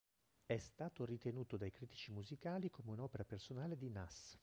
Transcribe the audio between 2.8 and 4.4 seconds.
un'opera personale di Nas.